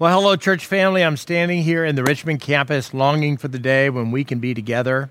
[0.00, 1.04] Well, hello, church family.
[1.04, 4.54] I'm standing here in the Richmond campus longing for the day when we can be
[4.54, 5.10] together.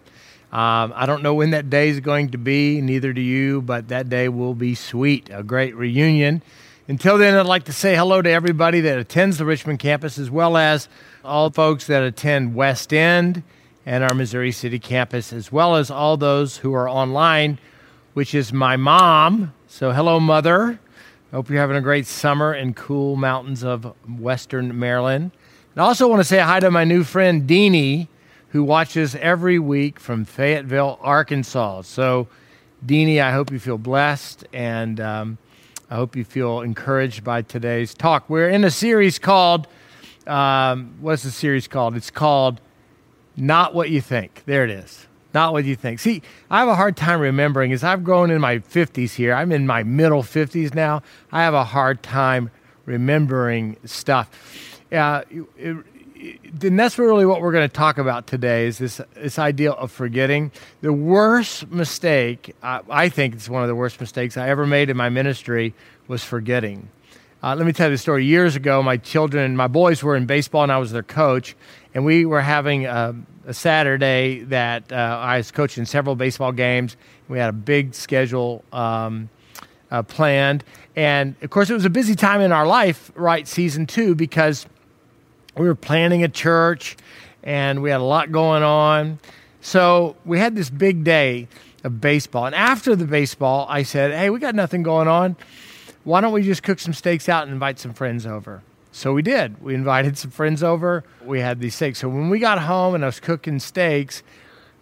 [0.51, 3.89] Um, I don't know when that day is going to be, neither do you, but
[3.89, 6.41] that day will be sweet, a great reunion.
[6.88, 10.32] Until then, I'd like to say hello to everybody that attends the Richmond campus, as
[10.32, 10.90] well as
[11.24, 13.44] all folks that attend West End
[13.86, 17.60] and our Missouri City campus, as well as all those who are online,
[18.16, 19.54] which is my mom.
[19.68, 20.80] So, hello, mother.
[21.32, 25.29] Hope you're having a great summer in cool mountains of western Maryland.
[25.75, 28.07] And I also want to say hi to my new friend Deanie,
[28.50, 31.83] who watches every week from Fayetteville, Arkansas.
[31.83, 32.28] So,
[32.83, 35.38] Deanie, I hope you feel blessed and um,
[35.92, 38.27] I hope you feel encouraged by today's talk.
[38.27, 39.67] We're in a series called,
[40.25, 41.95] um, what's the series called?
[41.95, 42.59] It's called
[43.38, 44.41] Not What You Think.
[44.47, 45.05] There it is.
[45.33, 46.00] Not what you think.
[46.00, 49.33] See, I have a hard time remembering as I've grown in my 50s here.
[49.33, 51.03] I'm in my middle 50s now.
[51.31, 52.50] I have a hard time
[52.86, 54.30] remembering stuff.
[54.92, 55.78] Uh, it, it,
[56.64, 59.91] and that's really what we're going to talk about today is this, this idea of
[59.91, 60.52] forgetting.
[60.81, 64.89] The worst mistake, uh, I think it's one of the worst mistakes I ever made
[64.89, 65.73] in my ministry,
[66.07, 66.89] was forgetting.
[67.41, 68.25] Uh, let me tell you the story.
[68.25, 71.55] Years ago, my children, my boys were in baseball, and I was their coach,
[71.93, 76.97] and we were having a, a Saturday that uh, I was coaching several baseball games.
[77.27, 79.29] We had a big schedule um,
[79.91, 80.63] uh, planned,
[80.95, 83.47] and of course, it was a busy time in our life, right?
[83.47, 84.65] Season two, because
[85.57, 86.97] we were planning a church,
[87.43, 89.19] and we had a lot going on.
[89.61, 91.47] So we had this big day
[91.83, 95.35] of baseball, and after the baseball, I said, "Hey, we got nothing going on."
[96.03, 98.63] why don't we just cook some steaks out and invite some friends over?
[98.91, 99.61] So we did.
[99.61, 101.03] We invited some friends over.
[101.23, 101.99] We had these steaks.
[101.99, 104.23] So when we got home and I was cooking steaks,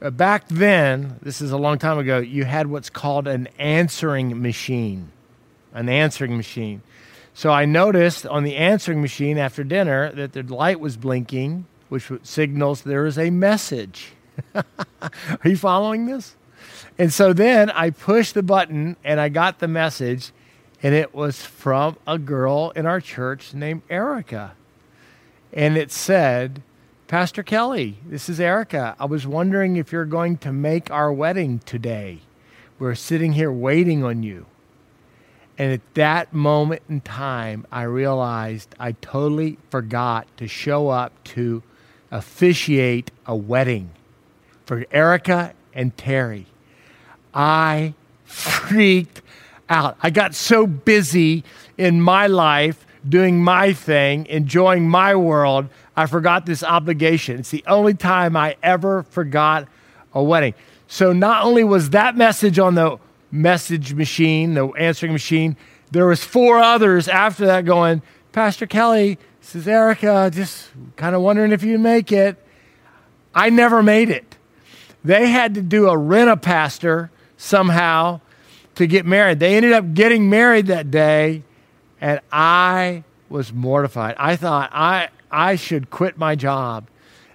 [0.01, 4.41] uh, back then, this is a long time ago, you had what's called an answering
[4.41, 5.11] machine.
[5.73, 6.81] An answering machine.
[7.33, 12.09] So I noticed on the answering machine after dinner that the light was blinking, which
[12.23, 14.13] signals there is a message.
[14.55, 14.63] Are
[15.43, 16.35] you following this?
[16.97, 20.31] And so then I pushed the button and I got the message
[20.83, 24.53] and it was from a girl in our church named Erica.
[25.51, 26.61] And it said,
[27.07, 28.95] Pastor Kelly, this is Erica.
[28.99, 32.19] I was wondering if you're going to make our wedding today.
[32.79, 34.45] We're sitting here waiting on you.
[35.57, 41.63] And at that moment in time, I realized I totally forgot to show up to
[42.11, 43.89] officiate a wedding
[44.65, 46.45] for Erica and Terry.
[47.33, 47.95] I
[48.25, 49.21] freaked
[49.69, 49.97] out.
[50.01, 51.43] I got so busy
[51.77, 57.39] in my life doing my thing, enjoying my world, I forgot this obligation.
[57.39, 59.67] It's the only time I ever forgot
[60.13, 60.53] a wedding.
[60.87, 62.97] So not only was that message on the
[63.31, 65.57] message machine, the answering machine,
[65.91, 68.01] there was four others after that going,
[68.31, 72.37] Pastor Kelly, this is Erica, just kind of wondering if you make it.
[73.33, 74.35] I never made it.
[75.03, 78.19] They had to do a rent a pastor somehow
[78.77, 79.39] to get married.
[79.39, 81.43] They ended up getting married that day,
[81.99, 84.15] and I was mortified.
[84.17, 86.87] I thought I, I should quit my job.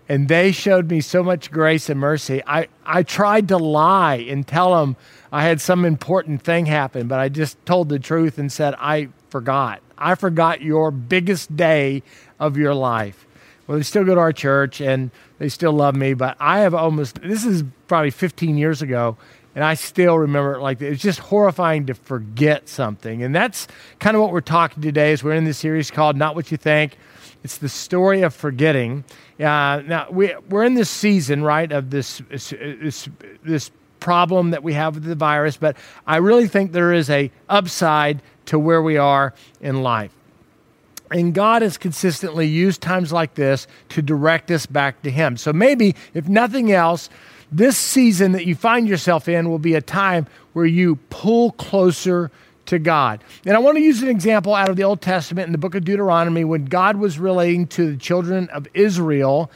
[0.09, 2.43] And they showed me so much grace and mercy.
[2.47, 4.97] I, I tried to lie and tell them
[5.31, 9.09] I had some important thing happen, but I just told the truth and said, I
[9.31, 9.81] forgot.
[9.97, 12.03] I forgot your biggest day
[12.39, 13.27] of your life.
[13.67, 16.75] Well, they still go to our church and they still love me, but I have
[16.75, 19.17] almost, this is probably 15 years ago,
[19.55, 20.93] and I still remember it like that.
[20.93, 23.23] It's just horrifying to forget something.
[23.23, 23.69] And that's
[23.99, 26.57] kind of what we're talking today as we're in this series called Not What You
[26.57, 26.97] Think.
[27.45, 29.05] It's the story of forgetting.
[29.39, 33.09] Uh, now, we, we're in this season, right, of this, this,
[33.43, 33.71] this
[34.01, 35.77] problem that we have with the virus, but
[36.07, 40.13] I really think there is a upside to where we are in life.
[41.11, 45.37] And God has consistently used times like this to direct us back to Him.
[45.37, 47.11] So maybe, if nothing else,
[47.53, 52.31] this season that you find yourself in will be a time where you pull closer
[52.67, 53.23] to God.
[53.45, 55.75] And I want to use an example out of the Old Testament in the book
[55.75, 59.51] of Deuteronomy when God was relating to the children of Israel.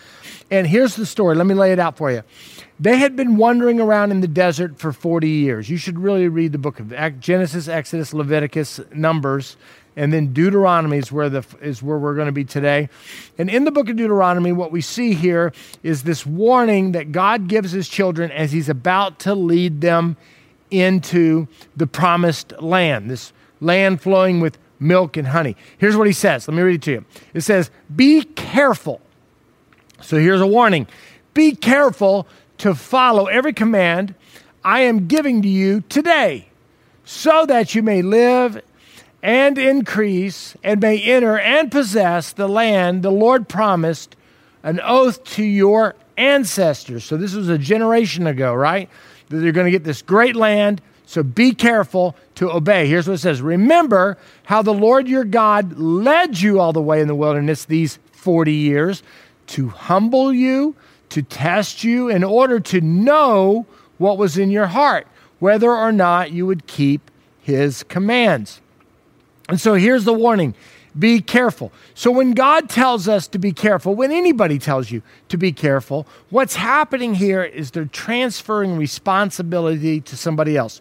[0.51, 1.37] And here's the story.
[1.37, 2.23] Let me lay it out for you.
[2.79, 5.71] They had been wandering around in the desert for 40 years.
[5.71, 9.57] You should really read the book of Genesis, Exodus, Leviticus, Numbers,
[9.97, 12.91] and then Deuteronomy is where, the, is where we're going to be today.
[13.39, 17.49] And in the book of Deuteronomy, what we see here is this warning that God
[17.49, 20.19] gives his children as he's about to lead them
[20.71, 25.57] into the promised land, this land flowing with milk and honey.
[25.79, 26.47] Here's what he says.
[26.47, 27.05] Let me read it to you.
[27.33, 29.01] It says, Be careful.
[30.03, 30.87] So here's a warning
[31.33, 32.27] Be careful
[32.59, 34.15] to follow every command
[34.65, 36.49] I am giving to you today,
[37.05, 38.61] so that you may live
[39.23, 44.17] and increase and may enter and possess the land the Lord promised
[44.63, 47.05] an oath to your ancestors.
[47.05, 48.89] So this was a generation ago, right?
[49.29, 50.81] That they're going to get this great land.
[51.07, 52.89] So be careful to obey.
[52.89, 57.01] Here's what it says Remember how the Lord your God led you all the way
[57.01, 59.03] in the wilderness these 40 years
[59.49, 60.75] to humble you,
[61.11, 63.67] to test you, in order to know
[63.99, 65.07] what was in your heart,
[65.39, 67.11] whether or not you would keep
[67.41, 68.61] his commands.
[69.49, 70.55] And so here's the warning
[70.99, 71.73] be careful.
[71.95, 76.07] So when God tells us to be careful, when anybody tells you to be careful,
[76.31, 80.81] what's happening here is they're transferring responsibility to somebody else.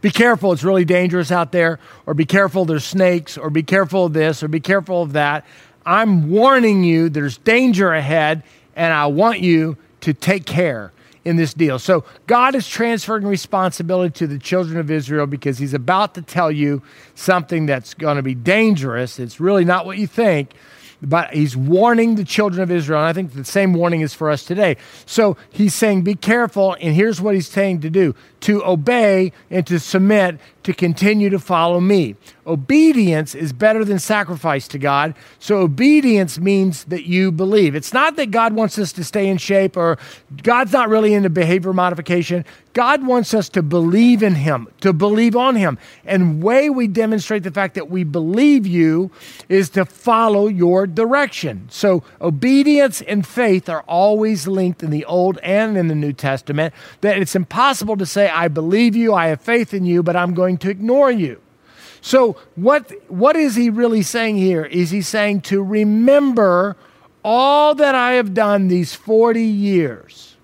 [0.00, 4.06] Be careful, it's really dangerous out there, or be careful, there's snakes, or be careful
[4.06, 5.44] of this, or be careful of that.
[5.84, 8.42] I'm warning you, there's danger ahead,
[8.76, 10.92] and I want you to take care
[11.24, 11.78] in this deal.
[11.78, 16.50] So God is transferring responsibility to the children of Israel because he's about to tell
[16.50, 16.82] you
[17.14, 19.18] something that's going to be dangerous.
[19.18, 20.52] It's really not what you think,
[21.00, 23.00] but he's warning the children of Israel.
[23.00, 24.76] And I think the same warning is for us today.
[25.06, 26.76] So he's saying, be careful.
[26.80, 31.38] And here's what he's saying to do to obey and to submit to continue to
[31.38, 32.16] follow me.
[32.46, 35.14] Obedience is better than sacrifice to God.
[35.38, 37.74] So obedience means that you believe.
[37.74, 39.98] It's not that God wants us to stay in shape or
[40.42, 42.44] God's not really into behavior modification.
[42.72, 45.78] God wants us to believe in him, to believe on him.
[46.04, 49.10] And way we demonstrate the fact that we believe you
[49.48, 51.68] is to follow your direction.
[51.70, 56.74] So obedience and faith are always linked in the Old and in the New Testament.
[57.02, 60.34] That it's impossible to say I believe you, I have faith in you, but I'm
[60.34, 61.40] going to ignore you.
[62.00, 64.64] So, what, what is he really saying here?
[64.64, 66.76] Is he saying to remember
[67.24, 70.36] all that I have done these 40 years?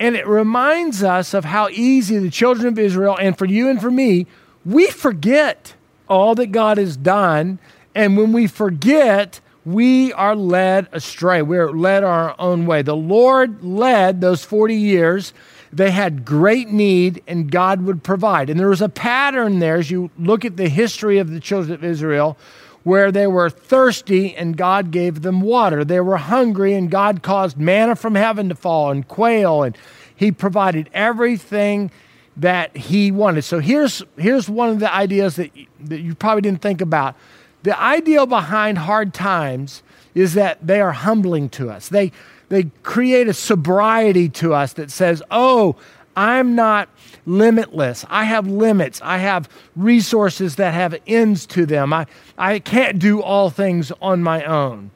[0.00, 3.80] And it reminds us of how easy the children of Israel, and for you and
[3.80, 4.26] for me,
[4.64, 5.74] we forget
[6.08, 7.60] all that God has done.
[7.94, 11.42] And when we forget, we are led astray.
[11.42, 12.82] We're led our own way.
[12.82, 15.32] The Lord led those 40 years
[15.72, 18.50] they had great need and God would provide.
[18.50, 21.72] And there was a pattern there as you look at the history of the children
[21.72, 22.36] of Israel
[22.82, 25.84] where they were thirsty and God gave them water.
[25.84, 29.76] They were hungry and God caused manna from heaven to fall and quail and
[30.14, 31.90] he provided everything
[32.36, 33.42] that he wanted.
[33.42, 37.16] So here's here's one of the ideas that that you probably didn't think about.
[37.62, 39.82] The idea behind hard times
[40.14, 41.88] is that they are humbling to us.
[41.88, 42.12] They
[42.52, 45.74] they create a sobriety to us that says, oh,
[46.14, 46.90] I'm not
[47.24, 48.04] limitless.
[48.10, 49.00] I have limits.
[49.02, 51.94] I have resources that have ends to them.
[51.94, 52.04] I,
[52.36, 54.90] I can't do all things on my own.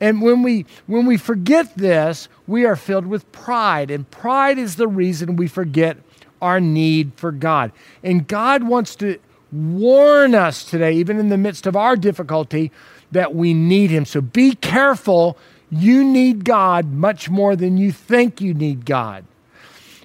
[0.00, 3.90] And when we, when we forget this, we are filled with pride.
[3.90, 5.96] And pride is the reason we forget
[6.40, 7.72] our need for God.
[8.04, 9.18] And God wants to
[9.50, 12.70] warn us today, even in the midst of our difficulty,
[13.10, 14.04] that we need Him.
[14.04, 15.36] So be careful
[15.72, 19.24] you need God much more than you think you need God.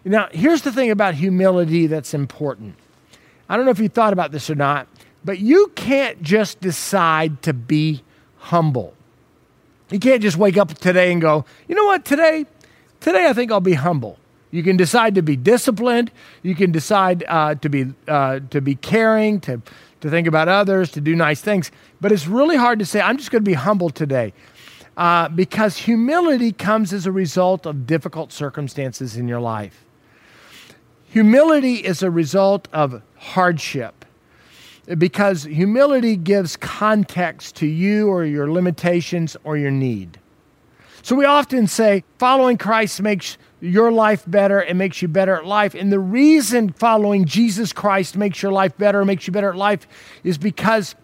[0.05, 2.75] Now, here's the thing about humility that's important.
[3.49, 4.87] I don't know if you thought about this or not,
[5.25, 8.01] but you can't just decide to be
[8.37, 8.93] humble.
[9.89, 12.45] You can't just wake up today and go, you know what, today,
[13.01, 14.17] today I think I'll be humble.
[14.51, 16.11] You can decide to be disciplined.
[16.43, 19.61] You can decide uh, to be uh, to be caring, to
[19.99, 21.69] to think about others, to do nice things.
[21.99, 24.31] But it's really hard to say, I'm just going to be humble today
[24.97, 29.85] uh, because humility comes as a result of difficult circumstances in your life.
[31.09, 34.03] Humility is a result of hardship
[34.97, 40.19] because humility gives context to you or your limitations or your need.
[41.03, 45.45] So we often say following Christ makes your life better and makes you better at
[45.45, 45.75] life.
[45.75, 49.87] And the reason following Jesus Christ makes your life better, makes you better at life,
[50.23, 50.95] is because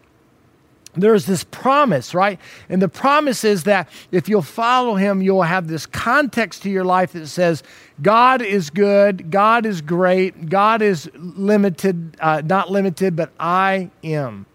[0.95, 2.39] there's this promise, right?
[2.69, 6.83] And the promise is that if you'll follow him, you'll have this context to your
[6.83, 7.63] life that says,
[8.01, 14.45] God is good, God is great, God is limited, uh, not limited, but I am.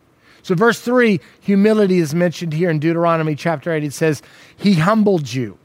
[0.43, 3.85] So, verse 3, humility is mentioned here in Deuteronomy chapter 8.
[3.85, 4.23] It says,
[4.57, 5.59] He humbled you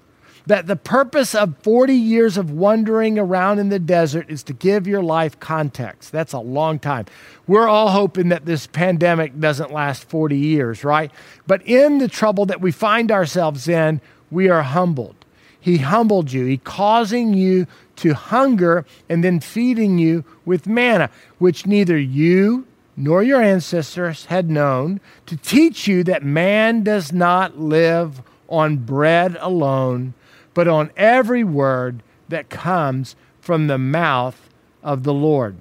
[0.46, 4.88] that the purpose of 40 years of wandering around in the desert is to give
[4.88, 6.12] your life context.
[6.12, 7.06] That's a long time.
[7.48, 11.12] We're all hoping that this pandemic doesn't last 40 years, right?
[11.48, 15.16] But in the trouble that we find ourselves in, we are humbled.
[15.60, 21.66] He humbled you, He causing you to hunger and then feeding you with manna, which
[21.66, 28.22] neither you nor your ancestors had known, to teach you that man does not live
[28.50, 30.14] on bread alone
[30.54, 34.50] but on every word that comes from the mouth
[34.82, 35.58] of the Lord.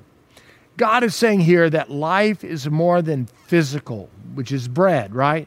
[0.76, 5.46] God is saying here that life is more than physical, which is bread, right?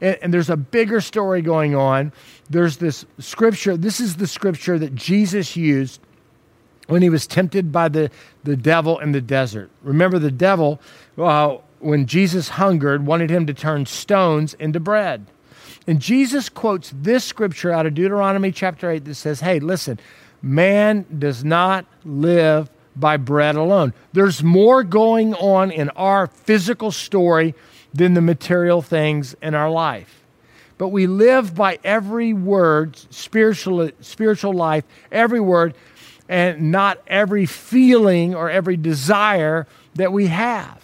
[0.00, 2.12] And, and there's a bigger story going on.
[2.48, 3.76] There's this scripture.
[3.76, 6.00] This is the scripture that Jesus used
[6.86, 8.10] when he was tempted by the,
[8.44, 9.70] the devil in the desert.
[9.82, 10.80] Remember, the devil,
[11.18, 15.26] uh, when Jesus hungered, wanted him to turn stones into bread.
[15.86, 20.00] And Jesus quotes this scripture out of Deuteronomy chapter 8 that says, Hey, listen,
[20.40, 23.92] man does not live by bread alone.
[24.12, 27.54] There's more going on in our physical story
[27.92, 30.22] than the material things in our life.
[30.78, 35.74] But we live by every word, spiritual, spiritual life, every word,
[36.28, 40.82] and not every feeling or every desire that we have.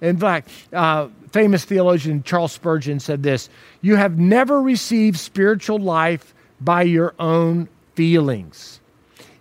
[0.00, 3.50] In fact, uh, famous theologian Charles Spurgeon said this
[3.82, 8.80] You have never received spiritual life by your own feelings.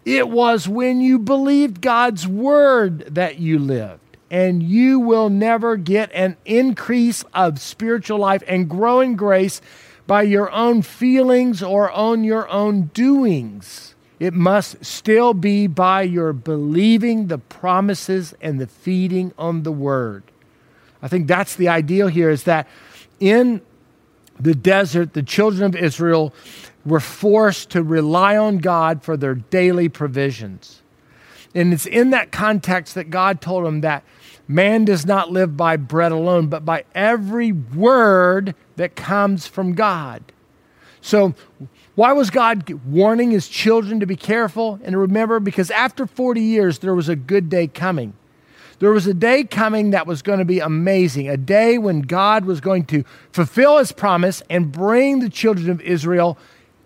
[0.04, 4.02] It was when you believed God's word that you lived.
[4.30, 9.62] And you will never get an increase of spiritual life and growing grace
[10.06, 13.96] by your own feelings or on your own doings.
[14.20, 20.24] It must still be by your believing the promises and the feeding on the word.
[21.06, 22.68] I think that's the ideal here is that
[23.20, 23.62] in
[24.40, 26.34] the desert, the children of Israel
[26.84, 30.82] were forced to rely on God for their daily provisions.
[31.54, 34.04] And it's in that context that God told them that
[34.48, 40.24] man does not live by bread alone, but by every word that comes from God.
[41.02, 41.36] So,
[41.94, 45.40] why was God warning his children to be careful and to remember?
[45.40, 48.16] Because after 40 years, there was a good day coming.
[48.80, 52.46] There was a day coming that was going to be amazing, a day when God
[52.46, 56.38] was going to fulfill his promise and bring the children of Israel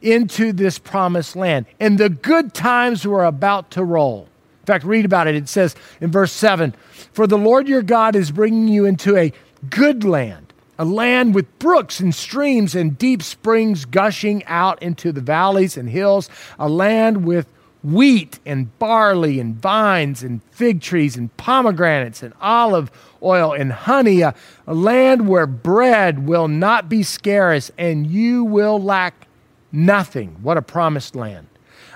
[0.02, 1.66] into this promised land.
[1.80, 4.28] And the good times were about to roll.
[4.62, 5.36] In fact, read about it.
[5.36, 6.76] It says in verse 7
[7.14, 9.34] For the Lord your God is bringing you into a
[9.70, 15.22] good land, a land with brooks and streams and deep springs gushing out into the
[15.22, 16.30] valleys and hills,
[16.60, 17.48] a land with
[17.84, 22.92] wheat and barley and vines and fig trees and pomegranates and olive
[23.24, 24.34] oil and honey, a,
[24.68, 29.28] a, land where bread will not be scarce and you will lack
[29.72, 30.36] nothing.
[30.42, 31.48] What a promised land.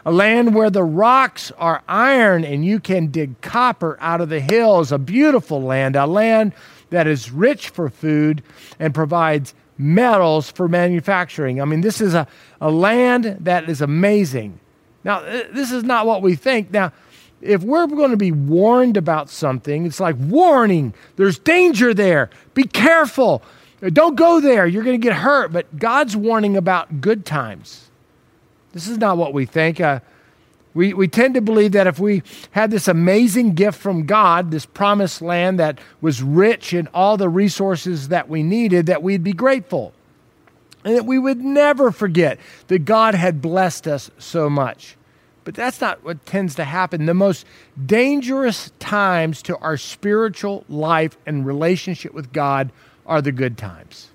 [0.06, 4.42] A land where the rocks are iron and you can dig copper out of the
[4.42, 4.92] hills.
[4.92, 6.54] A beautiful land, a land
[6.90, 8.44] that is rich for food
[8.80, 11.62] and provides metals for manufacturing.
[11.62, 12.28] I mean, this is a,
[12.62, 14.60] a land that is amazing.
[15.04, 16.72] Now, this is not what we think.
[16.72, 16.94] Now,
[17.42, 22.30] if we're going to be warned about something, it's like warning, there's danger there.
[22.54, 23.44] Be careful.
[23.82, 24.66] Don't go there.
[24.66, 25.52] You're going to get hurt.
[25.52, 27.90] But God's warning about good times.
[28.72, 29.82] This is not what we think.
[29.82, 30.00] Uh,
[30.74, 34.66] we, we tend to believe that if we had this amazing gift from God, this
[34.66, 39.34] promised land that was rich in all the resources that we needed, that we'd be
[39.34, 39.94] grateful
[40.84, 44.96] and that we would never forget that God had blessed us so much.
[45.44, 47.06] But that's not what tends to happen.
[47.06, 47.46] The most
[47.86, 52.72] dangerous times to our spiritual life and relationship with God
[53.06, 54.10] are the good times.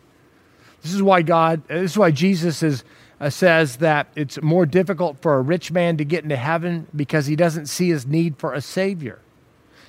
[0.82, 2.84] This is why God, this is why Jesus is,
[3.20, 7.26] uh, says that it's more difficult for a rich man to get into heaven because
[7.26, 9.18] he doesn't see his need for a savior.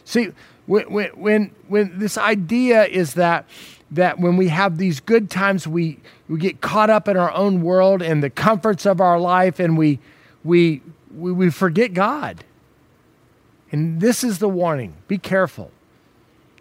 [0.04, 0.30] See,
[0.66, 3.46] when, when, when this idea is that
[3.92, 7.62] that when we have these good times, we, we get caught up in our own
[7.62, 10.00] world and the comforts of our life and we,
[10.44, 10.82] we,
[11.16, 12.44] we, we forget God.
[13.72, 15.72] And this is the warning be careful.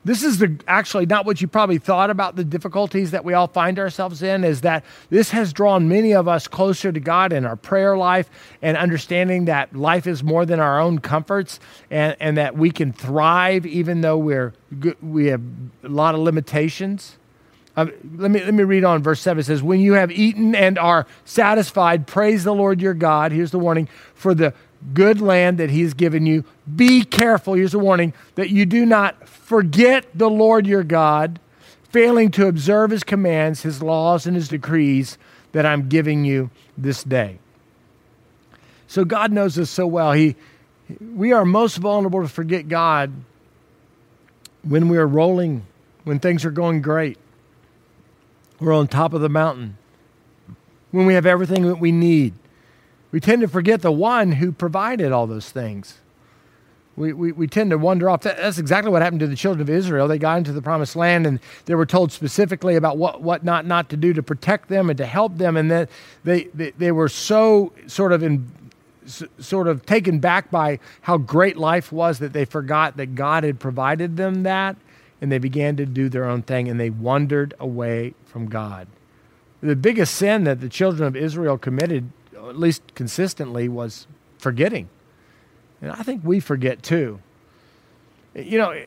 [0.08, 3.46] This is the, actually not what you probably thought about the difficulties that we all
[3.46, 7.44] find ourselves in, is that this has drawn many of us closer to God in
[7.44, 8.30] our prayer life
[8.62, 11.60] and understanding that life is more than our own comforts
[11.90, 14.54] and, and that we can thrive even though we're,
[15.02, 15.42] we have
[15.84, 17.18] a lot of limitations.
[17.76, 19.02] Um, let, me, let me read on.
[19.02, 22.94] Verse 7 it says, When you have eaten and are satisfied, praise the Lord your
[22.94, 23.30] God.
[23.30, 24.54] Here's the warning for the
[24.94, 26.44] good land that he has given you.
[26.76, 31.40] Be careful, here's a warning, that you do not forget the Lord your God,
[31.90, 35.18] failing to observe his commands, his laws, and his decrees
[35.52, 37.38] that I'm giving you this day.
[38.86, 40.12] So God knows us so well.
[40.12, 40.36] He,
[41.00, 43.12] we are most vulnerable to forget God
[44.62, 45.66] when we are rolling,
[46.04, 47.18] when things are going great.
[48.60, 49.76] We're on top of the mountain,
[50.90, 52.34] when we have everything that we need
[53.10, 55.98] we tend to forget the one who provided all those things.
[56.96, 58.22] We, we, we tend to wander off.
[58.22, 60.08] That's exactly what happened to the children of Israel.
[60.08, 63.66] They got into the promised land and they were told specifically about what, what not,
[63.66, 65.56] not to do to protect them and to help them.
[65.56, 65.90] And that
[66.24, 68.50] they, they, they were so sort of in,
[69.38, 73.60] sort of taken back by how great life was that they forgot that God had
[73.60, 74.76] provided them that
[75.20, 78.86] and they began to do their own thing and they wandered away from God.
[79.60, 82.10] The biggest sin that the children of Israel committed,
[82.48, 84.06] at least consistently, was
[84.38, 84.88] forgetting.
[85.80, 87.20] And I think we forget too.
[88.34, 88.84] You know,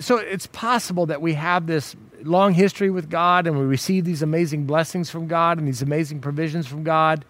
[0.00, 4.22] so it's possible that we have this long history with God and we receive these
[4.22, 7.24] amazing blessings from God and these amazing provisions from God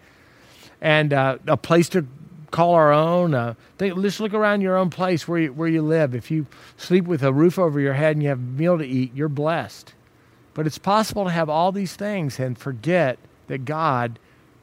[0.81, 2.05] and uh, a place to
[2.51, 3.33] call our own.
[3.33, 6.15] Uh, think, just look around your own place where you, where you live.
[6.15, 6.45] If you
[6.77, 9.29] sleep with a roof over your head and you have a meal to eat, you're
[9.29, 9.93] blessed.
[10.53, 14.19] But it's possible to have all these things and forget that God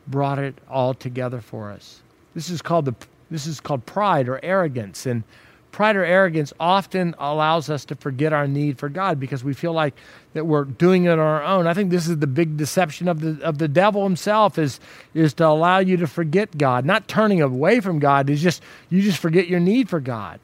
[0.07, 2.01] brought it all together for us.
[2.35, 2.95] This is called the
[3.31, 5.25] this is called pride or arrogance and
[5.73, 9.73] pride or arrogance often allows us to forget our need for God because we feel
[9.73, 9.95] like
[10.35, 11.67] that we're doing it on our own.
[11.67, 14.79] I think this is the big deception of the of the devil himself is
[15.15, 18.31] is to allow you to forget God, not turning away from God.
[18.31, 20.39] Is just you just forget your need for God.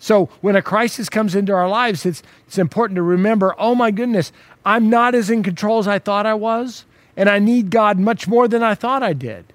[0.00, 3.90] So when a crisis comes into our lives, it's it's important to remember, oh my
[3.90, 4.32] goodness,
[4.64, 6.84] I'm not as in control as I thought I was,
[7.18, 9.52] and I need God much more than I thought I did.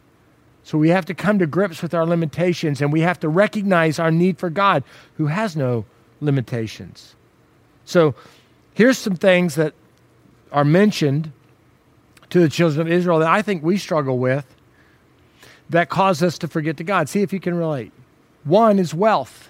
[0.63, 3.99] So we have to come to grips with our limitations and we have to recognize
[3.99, 4.83] our need for God
[5.15, 5.85] who has no
[6.19, 7.15] limitations.
[7.85, 8.15] So
[8.73, 9.73] here's some things that
[10.51, 11.31] are mentioned
[12.31, 14.45] to the children of Israel that I think we struggle with
[15.69, 17.07] that cause us to forget to God.
[17.07, 17.93] See if you can relate.
[18.43, 19.49] One is wealth.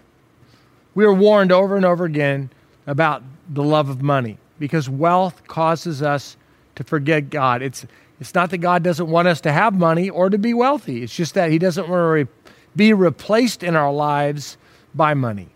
[0.94, 2.52] We are warned over and over again
[2.86, 6.38] about the love of money because wealth causes us
[6.76, 7.62] to forget God.
[7.62, 7.86] It's
[8.24, 11.04] it's not that God doesn't want us to have money or to be wealthy.
[11.04, 12.28] It's just that He doesn't want to re-
[12.74, 14.56] be replaced in our lives
[14.96, 15.50] by money.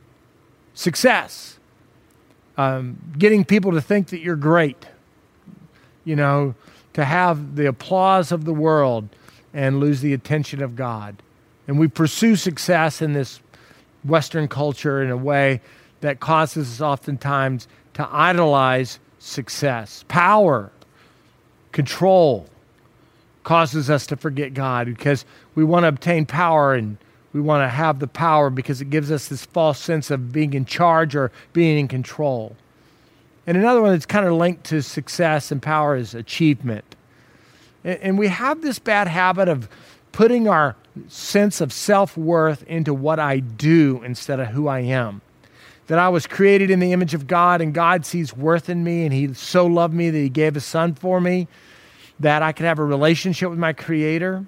[0.74, 1.60] Success,
[2.58, 4.86] um, getting people to think that you're great,
[6.04, 6.56] you know,
[6.92, 9.08] to have the applause of the world
[9.54, 11.24] and lose the attention of God.
[11.70, 13.40] And we pursue success in this
[14.04, 15.62] Western culture in a way
[16.02, 20.70] that causes us oftentimes to idolize success, power,
[21.72, 22.50] control
[23.48, 25.24] causes us to forget God because
[25.56, 26.98] we want to obtain power and
[27.32, 30.54] we want to have the power because it gives us this false sense of being
[30.54, 32.58] in charge or being in control.
[33.48, 36.98] And another one that's kind of linked to success and power is achievement.
[37.86, 39.70] And we have this bad habit of
[40.12, 40.76] putting our
[41.08, 45.22] sense of self worth into what I do instead of who I am.
[45.88, 49.06] That I was created in the image of God and God sees worth in me
[49.06, 51.48] and He so loved me that He gave a Son for me
[52.20, 54.46] that I could have a relationship with my Creator.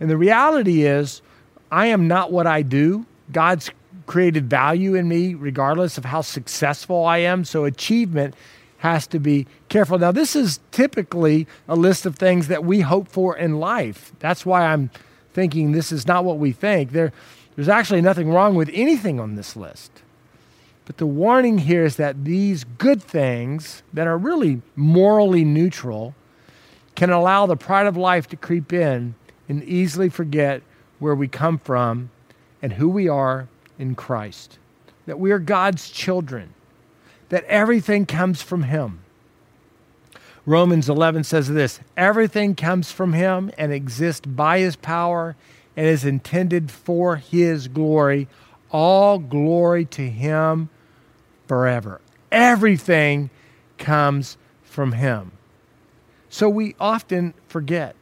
[0.00, 1.22] And the reality is,
[1.70, 3.06] I am not what I do.
[3.32, 3.70] God's
[4.06, 7.44] created value in me regardless of how successful I am.
[7.44, 8.34] So, achievement
[8.78, 9.98] has to be careful.
[9.98, 14.12] Now, this is typically a list of things that we hope for in life.
[14.18, 14.90] That's why I'm
[15.32, 16.92] thinking this is not what we think.
[16.92, 17.12] There,
[17.56, 19.90] there's actually nothing wrong with anything on this list.
[20.84, 26.14] But the warning here is that these good things that are really morally neutral
[26.94, 29.14] can allow the pride of life to creep in
[29.48, 30.62] and easily forget
[30.98, 32.10] where we come from
[32.62, 34.58] and who we are in Christ.
[35.06, 36.54] That we are God's children,
[37.28, 39.00] that everything comes from Him.
[40.46, 45.36] Romans 11 says this everything comes from Him and exists by His power
[45.76, 48.28] and is intended for His glory.
[48.70, 50.68] All glory to Him
[51.46, 52.00] forever.
[52.32, 53.30] Everything
[53.78, 55.32] comes from Him.
[56.34, 57.94] So we often forget.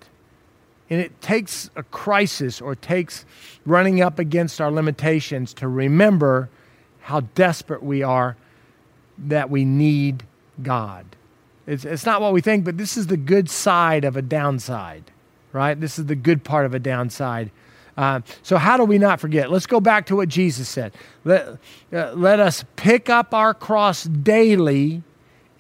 [0.89, 3.27] And it takes a crisis or takes
[3.67, 6.49] running up against our limitations to remember
[7.01, 8.39] how desperate we are
[9.19, 10.23] that we need
[10.63, 11.05] God.
[11.67, 15.11] It's, it's not what we think, but this is the good side of a downside,
[15.53, 15.79] right?
[15.79, 17.51] This is the good part of a downside.
[17.99, 19.51] Uh, so, how do we not forget?
[19.51, 20.95] Let's go back to what Jesus said.
[21.27, 21.59] Let,
[21.93, 25.03] uh, let us pick up our cross daily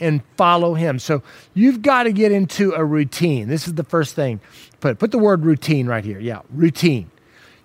[0.02, 0.98] and follow him.
[0.98, 1.22] So
[1.54, 3.48] you've got to get into a routine.
[3.48, 4.40] This is the first thing.
[4.80, 6.18] Put put the word routine right here.
[6.18, 7.10] Yeah, routine.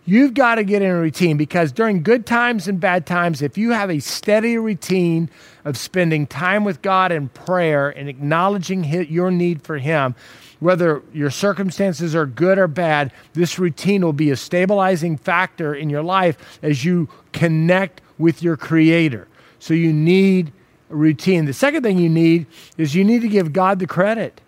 [0.05, 3.57] You've got to get in a routine because during good times and bad times, if
[3.57, 5.29] you have a steady routine
[5.65, 10.15] of spending time with God in prayer and acknowledging your need for Him,
[10.61, 15.89] whether your circumstances are good or bad, this routine will be a stabilizing factor in
[15.89, 19.27] your life as you connect with your Creator.
[19.59, 20.53] So you need
[20.89, 21.45] routine.
[21.45, 22.45] The second thing you need
[22.77, 24.41] is you need to give God the credit.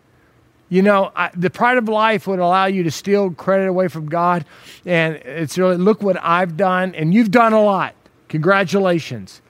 [0.70, 4.08] You know, I, the pride of life would allow you to steal credit away from
[4.08, 4.46] God.
[4.86, 6.94] And it's really, look what I've done.
[6.94, 7.96] And you've done a lot.
[8.28, 9.42] Congratulations.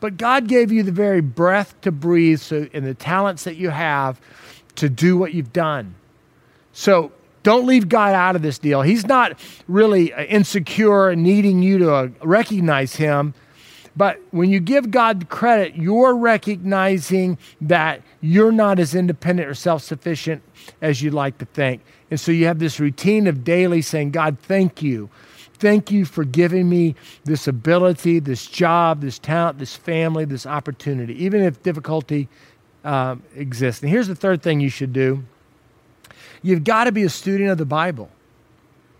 [0.00, 3.70] But God gave you the very breath to breathe so, and the talents that you
[3.70, 4.20] have
[4.76, 5.96] to do what you've done.
[6.72, 7.10] So
[7.42, 8.82] Don't leave God out of this deal.
[8.82, 13.34] He's not really uh, insecure and needing you to uh, recognize Him.
[13.98, 19.82] But when you give God credit, you're recognizing that you're not as independent or self
[19.82, 20.40] sufficient
[20.80, 21.82] as you'd like to think.
[22.08, 25.10] And so you have this routine of daily saying, God, thank you.
[25.54, 31.24] Thank you for giving me this ability, this job, this talent, this family, this opportunity,
[31.24, 32.28] even if difficulty
[32.84, 33.82] um, exists.
[33.82, 35.24] And here's the third thing you should do
[36.40, 38.10] you've got to be a student of the Bible.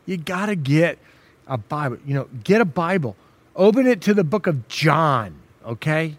[0.06, 0.98] You got to get
[1.46, 1.98] a Bible.
[2.04, 3.14] You know, get a Bible.
[3.58, 5.34] Open it to the book of John,
[5.66, 6.16] okay?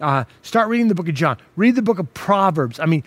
[0.00, 1.38] Uh, start reading the book of John.
[1.54, 2.80] Read the book of Proverbs.
[2.80, 3.04] I mean,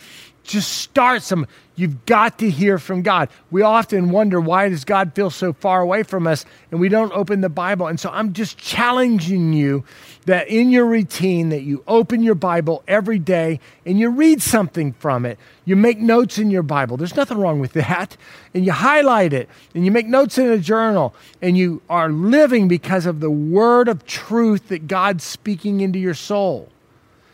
[0.50, 1.48] just start some.
[1.76, 3.30] You've got to hear from God.
[3.52, 7.14] We often wonder why does God feel so far away from us and we don't
[7.14, 7.88] open the Bible.
[7.88, 9.86] And so I'm just challenging you
[10.26, 14.94] that in your routine that you open your Bible every day and you read something
[14.94, 15.38] from it.
[15.66, 16.98] You make notes in your Bible.
[16.98, 18.18] There's nothing wrong with that.
[18.54, 22.68] And you highlight it and you make notes in a journal and you are living
[22.68, 26.70] because of the word of truth that God's speaking into your soul.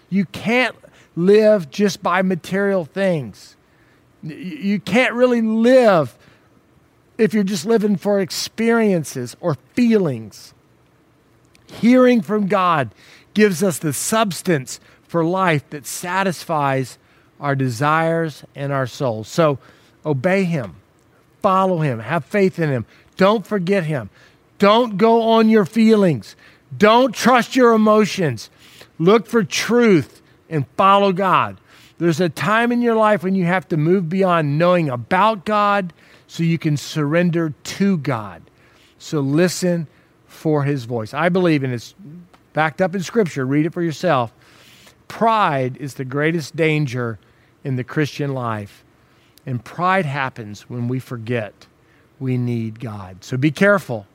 [0.10, 0.76] You can't
[1.16, 3.56] live just by material things.
[4.22, 6.18] You can't really live
[7.18, 10.54] if you're just living for experiences or feelings.
[11.68, 12.92] Hearing from God
[13.34, 16.98] gives us the substance for life that satisfies
[17.40, 19.28] our desires and our souls.
[19.28, 19.60] So
[20.06, 20.76] obey Him,
[21.42, 22.86] follow Him, have faith in Him.
[23.18, 24.10] Don't forget Him.
[24.58, 26.36] Don't go on your feelings.
[26.78, 28.50] Don't trust your emotions.
[28.98, 31.60] Look for truth and follow God.
[31.98, 35.94] There's a time in your life when you have to move beyond knowing about God
[36.28, 38.42] so you can surrender to God.
[38.98, 39.88] So listen
[40.28, 41.14] for his voice.
[41.14, 41.96] I believe, and it's
[42.54, 44.34] backed up in Scripture, read it for yourself.
[45.08, 47.20] Pride is the greatest danger
[47.64, 48.84] in the Christian life.
[49.46, 51.68] And pride happens when we forget
[52.20, 53.24] we need God.
[53.24, 54.08] So be careful.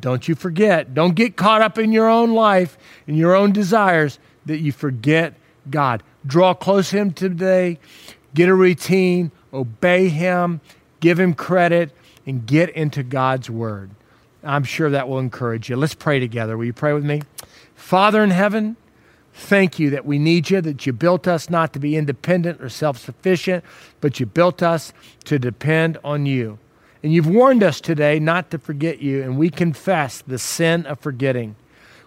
[0.00, 0.94] Don't you forget.
[0.94, 5.34] Don't get caught up in your own life and your own desires that you forget
[5.70, 6.02] God.
[6.26, 7.78] Draw close to Him today,
[8.34, 10.60] get a routine, obey Him,
[11.00, 11.90] give Him credit,
[12.26, 13.90] and get into God's Word.
[14.44, 15.76] I'm sure that will encourage you.
[15.76, 16.56] Let's pray together.
[16.56, 17.22] Will you pray with me?
[17.74, 18.76] Father in heaven,
[19.34, 22.68] thank you that we need you, that you built us not to be independent or
[22.68, 23.64] self sufficient,
[24.00, 24.92] but you built us
[25.24, 26.58] to depend on you.
[27.02, 31.00] And you've warned us today not to forget you, and we confess the sin of
[31.00, 31.56] forgetting.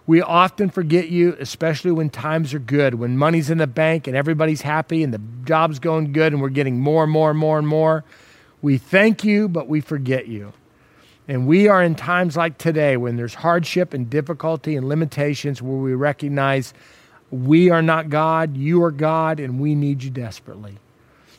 [0.08, 4.16] We often forget you, especially when times are good, when money's in the bank and
[4.16, 7.58] everybody's happy and the job's going good and we're getting more and more and more
[7.58, 8.04] and more.
[8.62, 10.54] We thank you, but we forget you.
[11.28, 15.78] And we are in times like today when there's hardship and difficulty and limitations where
[15.78, 16.74] we recognize
[17.32, 20.78] we are not God, you are God, and we need you desperately.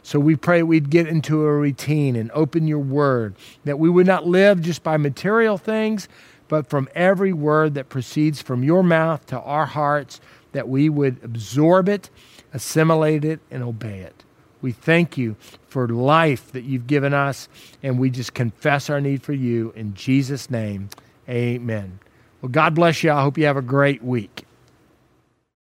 [0.03, 4.07] So we pray we'd get into a routine and open your word, that we would
[4.07, 6.09] not live just by material things,
[6.49, 10.21] but from every word that proceeds from your mouth to our hearts,
[10.53, 12.09] that we would absorb it,
[12.53, 14.25] assimilate it, and obey it.
[14.63, 15.37] We thank you
[15.69, 17.49] for life that you've given us,
[17.83, 19.73] and we just confess our need for you.
[19.77, 20.89] In Jesus' name,
[21.29, 21.99] amen.
[22.41, 23.13] Well, God bless you.
[23.13, 24.46] I hope you have a great week.